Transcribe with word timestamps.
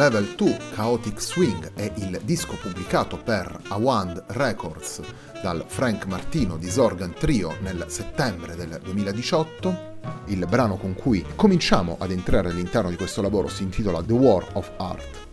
Level 0.00 0.34
2 0.34 0.58
Chaotic 0.72 1.20
Swing 1.20 1.74
è 1.74 1.92
il 1.96 2.22
disco 2.24 2.56
pubblicato 2.56 3.18
per 3.18 3.60
Awand 3.68 4.24
Records 4.28 5.02
dal 5.42 5.62
Frank 5.66 6.06
Martino 6.06 6.56
di 6.56 6.70
Zorgan 6.70 7.12
Trio 7.12 7.54
nel 7.60 7.84
settembre 7.88 8.56
del 8.56 8.80
2018. 8.82 9.98
Il 10.28 10.46
brano 10.48 10.78
con 10.78 10.94
cui 10.94 11.22
cominciamo 11.36 11.98
ad 12.00 12.12
entrare 12.12 12.48
all'interno 12.48 12.88
di 12.88 12.96
questo 12.96 13.20
lavoro 13.20 13.48
si 13.48 13.62
intitola 13.62 14.02
The 14.02 14.14
War 14.14 14.46
of 14.54 14.70
Art. 14.78 15.29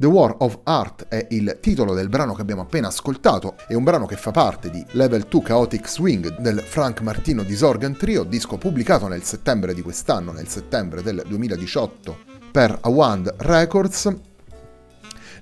The 0.00 0.06
War 0.06 0.34
of 0.38 0.60
Art 0.62 1.08
è 1.08 1.26
il 1.28 1.58
titolo 1.60 1.92
del 1.92 2.08
brano 2.08 2.32
che 2.32 2.40
abbiamo 2.40 2.62
appena 2.62 2.88
ascoltato, 2.88 3.56
è 3.68 3.74
un 3.74 3.84
brano 3.84 4.06
che 4.06 4.16
fa 4.16 4.30
parte 4.30 4.70
di 4.70 4.82
Level 4.92 5.26
2 5.28 5.42
Chaotic 5.42 5.86
Swing 5.86 6.40
del 6.40 6.58
Frank 6.60 7.02
Martino 7.02 7.42
Disorgan 7.42 7.94
Trio, 7.94 8.24
disco 8.24 8.56
pubblicato 8.56 9.08
nel 9.08 9.24
settembre 9.24 9.74
di 9.74 9.82
quest'anno, 9.82 10.32
nel 10.32 10.48
settembre 10.48 11.02
del 11.02 11.22
2018 11.26 12.16
per 12.50 12.78
Awand 12.80 13.34
Records. 13.40 14.10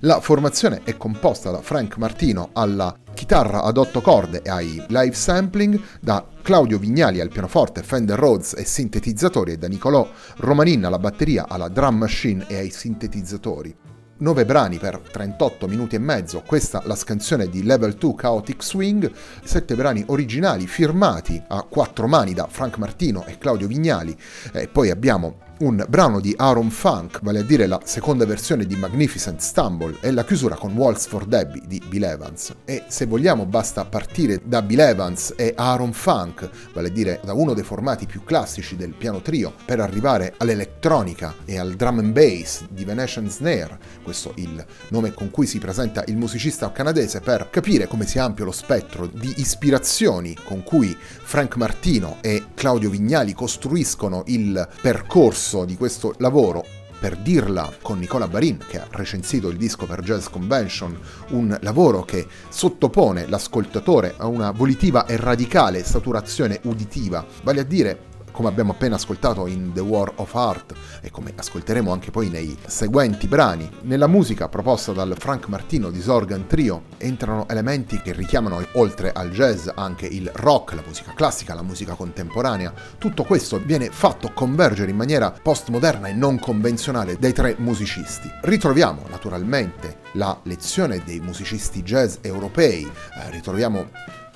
La 0.01 0.19
formazione 0.19 0.81
è 0.83 0.97
composta 0.97 1.51
da 1.51 1.61
Frank 1.61 1.95
Martino 1.95 2.49
alla 2.51 2.93
chitarra 3.13 3.63
ad 3.63 3.77
otto 3.77 4.01
corde 4.01 4.41
e 4.41 4.49
ai 4.49 4.83
live 4.89 5.15
sampling, 5.15 5.79
da 6.01 6.27
Claudio 6.41 6.79
Vignali 6.79 7.21
al 7.21 7.29
pianoforte, 7.29 7.81
Fender 7.81 8.19
Rhodes 8.19 8.55
e 8.57 8.65
sintetizzatori 8.65 9.53
e 9.53 9.57
da 9.57 9.69
Nicolò 9.69 10.05
Romanin 10.39 10.83
alla 10.83 10.99
batteria, 10.99 11.45
alla 11.47 11.69
drum 11.69 11.95
machine 11.95 12.45
e 12.49 12.57
ai 12.57 12.71
sintetizzatori. 12.71 13.88
9 14.21 14.43
brani 14.43 14.77
per 14.79 14.99
38 14.99 15.65
minuti 15.67 15.95
e 15.95 15.99
mezzo, 15.99 16.43
questa 16.45 16.81
la 16.83 16.95
scansione 16.95 17.47
di 17.47 17.63
Level 17.63 17.93
2 17.93 18.15
Chaotic 18.15 18.61
Swing, 18.61 19.09
7 19.43 19.75
brani 19.75 20.03
originali 20.07 20.67
firmati 20.67 21.41
a 21.47 21.61
quattro 21.63 22.05
mani 22.05 22.33
da 22.33 22.45
Frank 22.49 22.77
Martino 22.77 23.25
e 23.25 23.37
Claudio 23.37 23.67
Vignali, 23.67 24.13
e 24.51 24.67
poi 24.67 24.89
abbiamo 24.89 25.47
un 25.59 25.85
brano 25.89 26.19
di 26.19 26.33
Aaron 26.37 26.69
Funk, 26.69 27.19
vale 27.21 27.39
a 27.39 27.43
dire 27.43 27.67
la 27.67 27.81
seconda 27.83 28.25
versione 28.25 28.65
di 28.65 28.75
Magnificent 28.75 29.39
Stumble, 29.41 29.97
e 29.99 30.11
la 30.11 30.23
chiusura 30.23 30.55
con 30.55 30.73
Waltz 30.73 31.07
for 31.07 31.25
Debbie 31.25 31.63
di 31.65 31.81
Bill 31.87 32.03
Evans. 32.03 32.53
E 32.63 32.83
se 32.87 33.05
vogliamo 33.05 33.45
basta 33.45 33.83
partire 33.83 34.41
da 34.43 34.61
Bill 34.61 34.79
Evans 34.79 35.33
e 35.35 35.53
Aaron 35.55 35.91
Funk, 35.91 36.49
vale 36.73 36.87
a 36.87 36.91
dire 36.91 37.19
da 37.23 37.33
uno 37.33 37.53
dei 37.53 37.63
formati 37.63 38.05
più 38.05 38.23
classici 38.23 38.75
del 38.75 38.93
piano 38.93 39.21
trio, 39.21 39.53
per 39.65 39.79
arrivare 39.79 40.33
all'elettronica 40.37 41.35
e 41.45 41.59
al 41.59 41.73
drum 41.73 41.99
and 41.99 42.13
bass 42.13 42.65
di 42.69 42.85
Venetian 42.85 43.29
Snare, 43.29 43.77
questo 44.03 44.31
il 44.35 44.65
nome 44.89 45.13
con 45.13 45.29
cui 45.29 45.45
si 45.45 45.59
presenta 45.59 46.03
il 46.07 46.15
musicista 46.15 46.71
canadese, 46.71 47.19
per 47.19 47.49
capire 47.49 47.87
come 47.87 48.07
sia 48.07 48.23
ampio 48.23 48.45
lo 48.45 48.51
spettro 48.51 49.07
di 49.07 49.33
ispirazioni 49.37 50.37
con 50.43 50.63
cui 50.63 50.95
Frank 50.99 51.57
Martino 51.57 52.17
e 52.21 52.45
Claudio 52.53 52.89
Vignali 52.89 53.33
costruiscono 53.33 54.23
il 54.27 54.67
percorso 54.81 55.48
successo 55.49 55.65
di 55.65 55.75
questo 55.75 56.13
lavoro 56.17 56.63
per 56.99 57.17
dirla 57.17 57.71
con 57.81 57.97
Nicola 57.97 58.27
Barin, 58.27 58.59
che 58.67 58.79
ha 58.79 58.87
recensito 58.91 59.47
il 59.47 59.57
disco 59.57 59.85
per 59.85 60.01
Jazz 60.01 60.27
Convention, 60.27 60.99
un 61.29 61.57
lavoro 61.61 62.03
che 62.03 62.27
sottopone 62.49 63.25
l'ascoltatore 63.25 64.15
a 64.17 64.27
una 64.27 64.51
volitiva 64.51 65.05
e 65.05 65.15
radicale 65.15 65.83
saturazione 65.83 66.59
uditiva, 66.63 67.25
vale 67.41 67.61
a 67.61 67.63
dire 67.63 68.08
come 68.31 68.49
abbiamo 68.49 68.71
appena 68.71 68.95
ascoltato 68.95 69.47
in 69.47 69.71
The 69.73 69.79
War 69.81 70.11
of 70.15 70.33
Art 70.35 70.73
e 71.01 71.11
come 71.11 71.33
ascolteremo 71.35 71.91
anche 71.91 72.11
poi 72.11 72.29
nei 72.29 72.57
seguenti 72.65 73.27
brani. 73.27 73.69
Nella 73.81 74.07
musica 74.07 74.47
proposta 74.49 74.91
dal 74.91 75.15
Frank 75.17 75.47
Martino 75.47 75.89
di 75.89 76.01
Sorgan 76.01 76.47
Trio 76.47 76.83
entrano 76.97 77.47
elementi 77.47 78.01
che 78.01 78.13
richiamano 78.13 78.63
oltre 78.73 79.11
al 79.11 79.31
jazz 79.31 79.67
anche 79.73 80.05
il 80.05 80.29
rock, 80.33 80.73
la 80.73 80.83
musica 80.85 81.13
classica, 81.13 81.53
la 81.53 81.63
musica 81.63 81.93
contemporanea. 81.93 82.73
Tutto 82.97 83.23
questo 83.23 83.61
viene 83.63 83.89
fatto 83.89 84.31
convergere 84.33 84.91
in 84.91 84.97
maniera 84.97 85.31
postmoderna 85.31 86.07
e 86.07 86.13
non 86.13 86.39
convenzionale 86.39 87.17
dai 87.17 87.33
tre 87.33 87.55
musicisti. 87.57 88.31
Ritroviamo 88.41 89.05
naturalmente 89.09 89.97
la 90.13 90.37
lezione 90.43 91.01
dei 91.03 91.19
musicisti 91.19 91.83
jazz 91.83 92.17
europei, 92.21 92.83
eh, 92.83 93.29
ritroviamo 93.31 93.89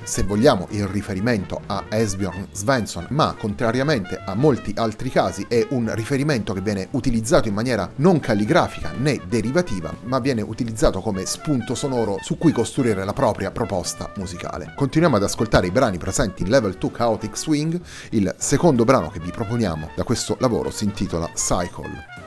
se 0.04 0.24
vogliamo 0.24 0.68
il 0.72 0.88
riferimento 0.88 1.62
a 1.66 1.86
Esbjorn 1.90 2.48
Svensson, 2.52 3.08
ma 3.10 3.36
contrariamente 3.38 4.22
a 4.24 4.36
molti 4.36 4.74
altri 4.76 5.10
casi 5.10 5.46
è 5.48 5.66
un 5.70 5.94
riferimento 5.96 6.54
che 6.54 6.62
viene 6.62 6.88
utilizzato 6.92 7.48
in 7.48 7.54
maniera 7.54 7.90
non 7.96 8.20
calligrafica 8.20 8.92
né 8.98 9.20
derivativa, 9.28 9.94
ma 10.04 10.20
viene 10.20 10.42
utilizzato 10.42 11.02
come 11.02 11.26
spunto 11.26 11.76
sonoro 11.76 12.18
su 12.22 12.38
cui 12.38 12.52
costruire 12.52 13.04
la 13.04 13.14
propria 13.14 13.52
proposta 13.52 14.12
musicale. 14.16 14.74
Continuiamo 14.76 15.16
ad 15.16 15.24
ascoltare 15.24 15.68
i 15.68 15.72
brani 15.72 15.98
presenti 15.98 16.44
in 16.44 16.50
Level 16.50 16.76
2 16.78 16.92
Chaotic 16.92 17.38
Swing, 17.38 17.80
il 18.12 18.34
secondo 18.38 18.84
brano 18.84 19.10
che 19.10 19.20
vi 19.20 19.32
proponiamo 19.32 19.92
da 19.96 20.04
questo 20.04 20.38
lavoro 20.40 20.70
si 20.72 20.84
intitola 20.84 21.30
Cycle. 21.34 22.23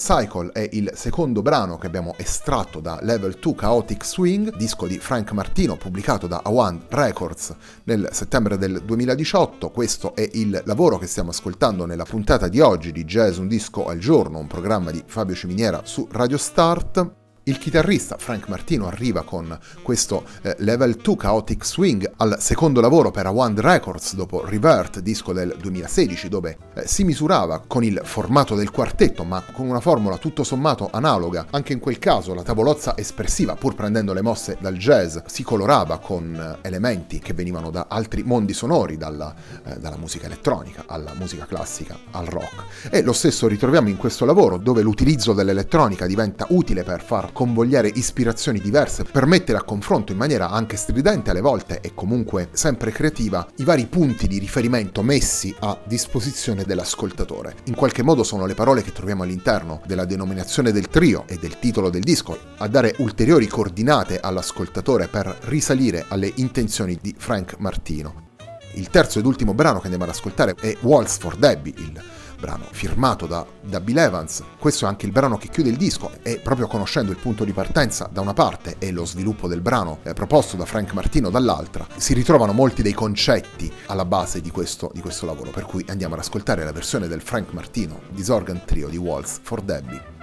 Cycle 0.00 0.50
è 0.52 0.66
il 0.72 0.90
secondo 0.94 1.42
brano 1.42 1.76
che 1.76 1.86
abbiamo 1.86 2.14
estratto 2.16 2.80
da 2.80 2.98
Level 3.02 3.36
2 3.38 3.54
Chaotic 3.54 4.04
Swing, 4.04 4.56
disco 4.56 4.86
di 4.86 4.98
Frank 4.98 5.30
Martino 5.32 5.76
pubblicato 5.76 6.26
da 6.26 6.42
A1 6.46 6.80
Records 6.88 7.54
nel 7.84 8.08
settembre 8.10 8.56
del 8.56 8.82
2018. 8.82 9.70
Questo 9.70 10.14
è 10.14 10.26
il 10.32 10.62
lavoro 10.64 10.96
che 10.96 11.06
stiamo 11.06 11.30
ascoltando 11.30 11.84
nella 11.84 12.04
puntata 12.04 12.48
di 12.48 12.60
oggi 12.60 12.92
di 12.92 13.04
Jazz 13.04 13.36
Un 13.36 13.46
Disco 13.46 13.86
al 13.86 13.98
Giorno, 13.98 14.38
un 14.38 14.46
programma 14.46 14.90
di 14.90 15.02
Fabio 15.06 15.34
Ciminiera 15.34 15.82
su 15.84 16.08
Radio 16.10 16.38
Start. 16.38 17.19
Il 17.44 17.56
chitarrista 17.56 18.18
Frank 18.18 18.48
Martino 18.48 18.86
arriva 18.86 19.22
con 19.22 19.58
questo 19.82 20.24
eh, 20.42 20.56
Level 20.58 20.96
2 20.96 21.16
Chaotic 21.16 21.64
Swing 21.64 22.12
al 22.18 22.36
secondo 22.38 22.82
lavoro 22.82 23.10
per 23.10 23.24
A1 23.24 23.58
Records 23.58 24.14
dopo 24.14 24.44
Revert, 24.44 25.00
disco 25.00 25.32
del 25.32 25.56
2016, 25.58 26.28
dove 26.28 26.58
eh, 26.74 26.86
si 26.86 27.02
misurava 27.02 27.62
con 27.66 27.82
il 27.82 27.98
formato 28.04 28.54
del 28.54 28.70
quartetto, 28.70 29.24
ma 29.24 29.42
con 29.52 29.66
una 29.66 29.80
formula 29.80 30.18
tutto 30.18 30.44
sommato 30.44 30.90
analoga. 30.92 31.46
Anche 31.52 31.72
in 31.72 31.78
quel 31.78 31.98
caso 31.98 32.34
la 32.34 32.42
tavolozza 32.42 32.94
espressiva, 32.94 33.56
pur 33.56 33.74
prendendo 33.74 34.12
le 34.12 34.20
mosse 34.20 34.58
dal 34.60 34.76
jazz, 34.76 35.16
si 35.24 35.42
colorava 35.42 35.96
con 35.98 36.34
eh, 36.34 36.68
elementi 36.68 37.20
che 37.20 37.32
venivano 37.32 37.70
da 37.70 37.86
altri 37.88 38.22
mondi 38.22 38.52
sonori, 38.52 38.98
dalla, 38.98 39.34
eh, 39.64 39.78
dalla 39.78 39.96
musica 39.96 40.26
elettronica 40.26 40.84
alla 40.86 41.14
musica 41.14 41.46
classica 41.46 41.98
al 42.10 42.26
rock. 42.26 42.90
E 42.90 43.00
lo 43.00 43.14
stesso 43.14 43.48
ritroviamo 43.48 43.88
in 43.88 43.96
questo 43.96 44.26
lavoro, 44.26 44.58
dove 44.58 44.82
l'utilizzo 44.82 45.32
dell'elettronica 45.32 46.06
diventa 46.06 46.44
utile 46.50 46.84
per 46.84 47.02
far 47.02 47.28
convogliare 47.32 47.90
ispirazioni 47.92 48.60
diverse, 48.60 49.04
per 49.04 49.26
mettere 49.26 49.58
a 49.58 49.62
confronto 49.62 50.12
in 50.12 50.18
maniera 50.18 50.50
anche 50.50 50.76
stridente 50.76 51.30
alle 51.30 51.40
volte 51.40 51.80
e 51.80 51.92
comunque 51.94 52.48
sempre 52.52 52.92
creativa 52.92 53.46
i 53.56 53.64
vari 53.64 53.86
punti 53.86 54.26
di 54.26 54.38
riferimento 54.38 55.02
messi 55.02 55.54
a 55.60 55.78
disposizione 55.84 56.64
dell'ascoltatore. 56.64 57.56
In 57.64 57.74
qualche 57.74 58.02
modo 58.02 58.22
sono 58.22 58.46
le 58.46 58.54
parole 58.54 58.82
che 58.82 58.92
troviamo 58.92 59.22
all'interno 59.22 59.82
della 59.86 60.04
denominazione 60.04 60.72
del 60.72 60.88
trio 60.88 61.24
e 61.26 61.38
del 61.38 61.58
titolo 61.58 61.90
del 61.90 62.02
disco 62.02 62.38
a 62.58 62.68
dare 62.68 62.94
ulteriori 62.98 63.46
coordinate 63.46 64.20
all'ascoltatore 64.20 65.08
per 65.08 65.36
risalire 65.42 66.04
alle 66.08 66.32
intenzioni 66.36 66.98
di 67.00 67.14
Frank 67.16 67.56
Martino. 67.58 68.28
Il 68.74 68.88
terzo 68.88 69.18
ed 69.18 69.26
ultimo 69.26 69.52
brano 69.52 69.78
che 69.78 69.84
andiamo 69.84 70.04
ad 70.04 70.10
ascoltare 70.10 70.54
è 70.60 70.76
Waltz 70.80 71.18
for 71.18 71.36
Debbie, 71.36 71.74
il 71.76 72.02
brano 72.40 72.64
firmato 72.70 73.26
da, 73.26 73.46
da 73.60 73.80
Bill 73.80 73.98
Evans. 73.98 74.42
Questo 74.58 74.86
è 74.86 74.88
anche 74.88 75.06
il 75.06 75.12
brano 75.12 75.36
che 75.36 75.48
chiude 75.48 75.68
il 75.68 75.76
disco 75.76 76.10
e 76.22 76.40
proprio 76.42 76.66
conoscendo 76.66 77.12
il 77.12 77.18
punto 77.18 77.44
di 77.44 77.52
partenza 77.52 78.08
da 78.10 78.20
una 78.20 78.32
parte 78.32 78.76
e 78.78 78.90
lo 78.90 79.04
sviluppo 79.04 79.46
del 79.46 79.60
brano 79.60 79.98
eh, 80.02 80.14
proposto 80.14 80.56
da 80.56 80.64
Frank 80.64 80.92
Martino 80.94 81.30
dall'altra, 81.30 81.86
si 81.96 82.14
ritrovano 82.14 82.52
molti 82.52 82.82
dei 82.82 82.94
concetti 82.94 83.72
alla 83.86 84.04
base 84.04 84.40
di 84.40 84.50
questo, 84.50 84.90
di 84.92 85.00
questo 85.00 85.26
lavoro, 85.26 85.50
per 85.50 85.66
cui 85.66 85.84
andiamo 85.88 86.14
ad 86.14 86.20
ascoltare 86.20 86.64
la 86.64 86.72
versione 86.72 87.06
del 87.06 87.20
Frank 87.20 87.52
Martino 87.52 88.00
Disorgan 88.10 88.62
Trio 88.64 88.88
di 88.88 88.96
Waltz 88.96 89.38
for 89.42 89.60
Debbie. 89.60 90.19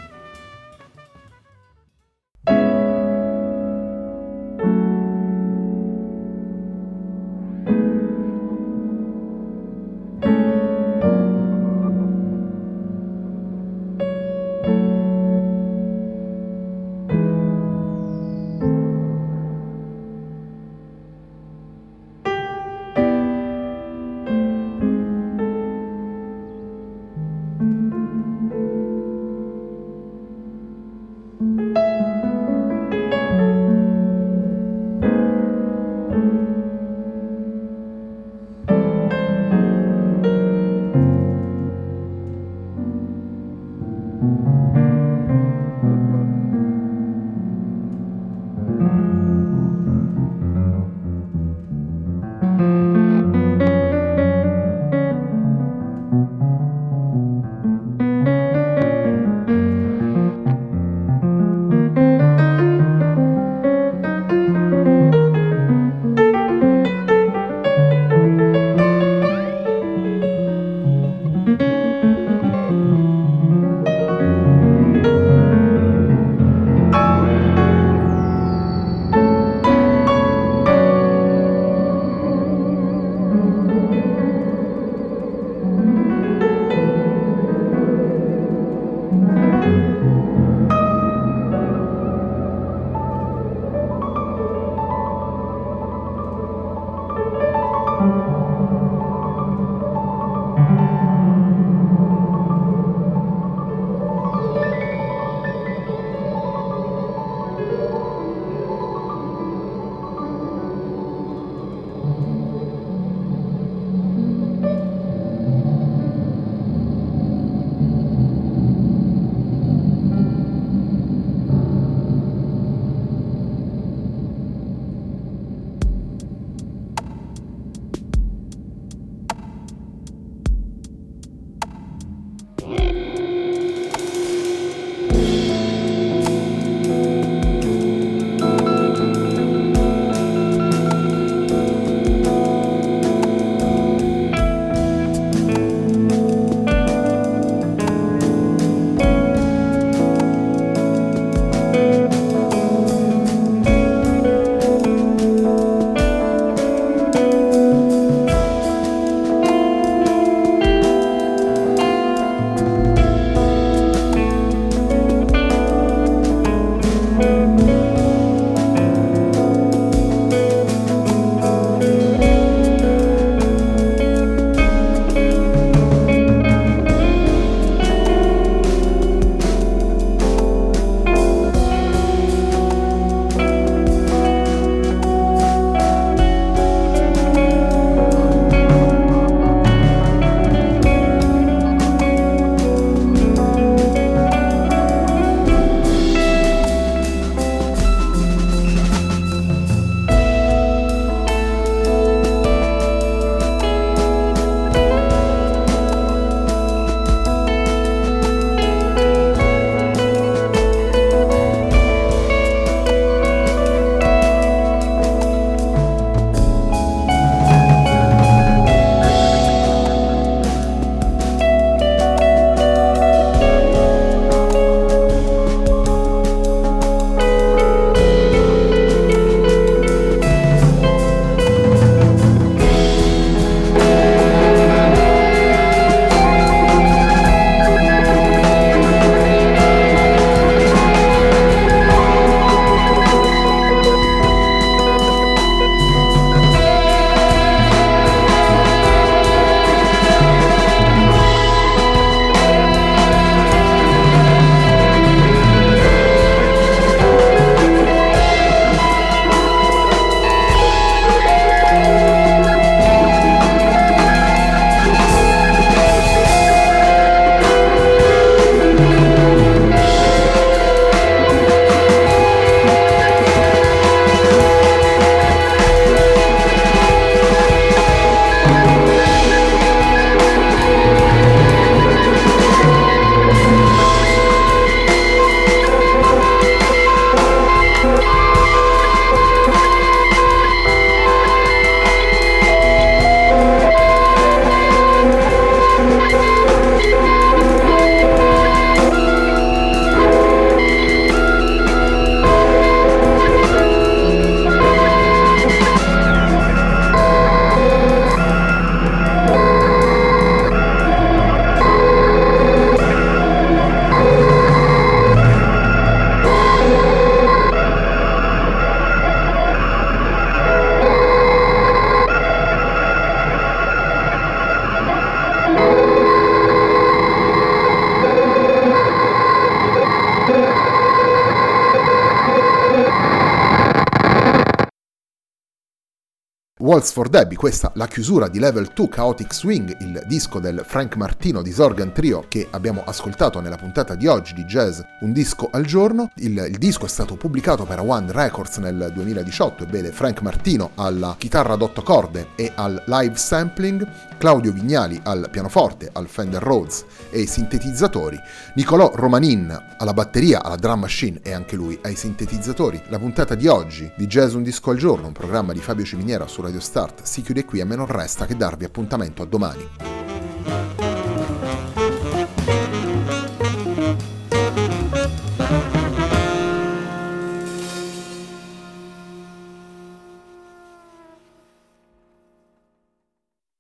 Waltz 336.78 336.92
for 336.92 337.10
Debbie, 337.10 337.36
questa 337.36 337.72
la 337.74 337.88
chiusura 337.88 338.28
di 338.28 338.38
Level 338.38 338.70
2 338.72 338.88
Chaotic 338.90 339.34
Swing, 339.34 339.78
il 339.80 340.04
disco 340.06 340.40
del 340.40 340.64
Frank 340.64 340.96
Martino 340.96 341.42
di 341.42 341.52
Sorgan 341.52 341.92
Trio 341.92 342.26
che 342.28 342.48
abbiamo 342.52 342.84
ascoltato 342.86 343.40
nella 343.40 343.56
puntata 343.56 343.96
di 343.96 344.06
oggi 344.06 344.36
di 344.36 344.44
Jazz 344.44 344.80
Un 345.00 345.12
disco 345.12 345.50
al 345.52 345.66
giorno. 345.66 346.12
Il, 346.18 346.38
il 346.38 346.58
disco 346.60 346.86
è 346.86 346.88
stato 346.88 347.16
pubblicato 347.16 347.64
per 347.64 347.80
One 347.80 348.12
Records 348.12 348.58
nel 348.58 348.92
2018 348.94 349.64
e 349.64 349.66
vede 349.66 349.92
Frank 349.92 350.22
Martino 350.22 350.70
alla 350.76 351.16
chitarra 351.18 351.54
ad 351.54 351.64
otto 351.64 351.82
corde 351.82 352.28
e 352.36 352.52
al 352.54 352.84
live 352.86 353.16
sampling, 353.16 353.88
Claudio 354.20 354.52
Vignali 354.52 355.00
al 355.02 355.30
pianoforte, 355.32 355.90
al 355.92 356.08
Fender 356.08 356.44
Rhodes 356.44 356.86
e 357.10 357.22
ai 357.22 357.28
sintetizzatori, 357.28 358.20
Nicolò 358.54 358.92
Romanin 358.94 359.76
alla 359.80 359.94
batteria, 359.94 360.44
alla 360.44 360.58
drum 360.58 360.82
machine 360.82 361.22
e 361.24 361.34
anche 361.34 361.56
lui 361.56 361.80
ai 361.82 361.96
sintetizzatori. 361.96 362.84
La 362.90 363.00
puntata 363.00 363.34
di 363.34 363.48
oggi 363.48 363.92
di 363.96 364.06
Jazz 364.06 364.36
Un 364.36 364.44
disco 364.44 364.70
al 364.70 364.78
giorno, 364.78 365.08
un 365.08 365.14
programma 365.14 365.54
di 365.54 365.60
Fabio 365.60 365.84
Ciminiera 365.84 366.28
su 366.28 366.44
Radio 366.44 366.60
Start, 366.68 367.04
si 367.04 367.22
chiude 367.22 367.46
qui 367.46 367.62
e 367.62 367.64
me 367.64 367.78
non 367.78 367.86
resta 367.86 368.26
che 368.26 368.36
darvi 368.36 368.66
appuntamento 368.66 369.22
a 369.22 369.26
domani. 369.26 370.07